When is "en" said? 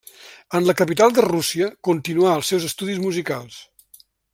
0.59-0.63